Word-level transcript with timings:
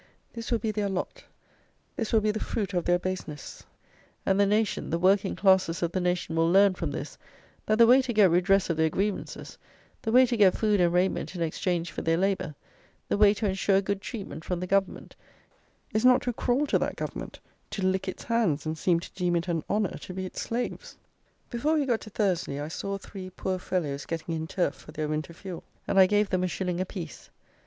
This 0.33 0.51
will 0.51 0.57
be 0.57 0.71
their 0.71 0.89
lot; 0.89 1.23
this 1.95 2.11
will 2.11 2.21
be 2.21 2.31
the 2.31 2.39
fruit 2.39 2.73
of 2.73 2.85
their 2.85 2.97
baseness: 2.97 3.63
and 4.25 4.39
the 4.39 4.47
nation, 4.47 4.89
the 4.89 4.97
working 4.97 5.35
classes 5.35 5.83
of 5.83 5.91
the 5.91 6.01
nation, 6.01 6.35
will 6.35 6.51
learn, 6.51 6.73
from 6.73 6.89
this, 6.89 7.19
that 7.67 7.77
the 7.77 7.85
way 7.85 8.01
to 8.01 8.11
get 8.11 8.31
redress 8.31 8.71
of 8.71 8.77
their 8.77 8.89
grievances, 8.89 9.59
the 10.01 10.11
way 10.11 10.25
to 10.25 10.35
get 10.35 10.57
food 10.57 10.81
and 10.81 10.91
raiment 10.91 11.35
in 11.35 11.43
exchange 11.43 11.91
for 11.91 12.01
their 12.01 12.17
labour, 12.17 12.55
the 13.09 13.17
way 13.19 13.31
to 13.35 13.45
ensure 13.47 13.79
good 13.79 14.01
treatment 14.01 14.43
from 14.43 14.59
the 14.59 14.65
Government, 14.65 15.15
is 15.93 16.03
not 16.03 16.23
to 16.23 16.33
crawl 16.33 16.65
to 16.65 16.79
that 16.79 16.95
Government, 16.95 17.39
to 17.69 17.85
lick 17.85 18.07
its 18.07 18.23
hands, 18.23 18.65
and 18.65 18.79
seem 18.79 18.99
to 18.99 19.11
deem 19.13 19.35
it 19.35 19.47
an 19.47 19.63
honour 19.69 19.99
to 19.99 20.15
be 20.15 20.25
its 20.25 20.41
slaves. 20.41 20.97
Before 21.51 21.75
we 21.75 21.85
got 21.85 22.01
to 22.01 22.09
Thursley, 22.09 22.59
I 22.59 22.69
saw 22.69 22.97
three 22.97 23.29
poor 23.29 23.59
fellows 23.59 24.07
getting 24.07 24.33
in 24.33 24.47
turf 24.47 24.73
for 24.73 24.93
their 24.93 25.09
winter 25.09 25.33
fuel, 25.33 25.63
and 25.87 25.99
I 25.99 26.07
gave 26.07 26.31
them 26.31 26.43
a 26.43 26.47
shilling 26.47 26.81
apiece. 26.81 27.29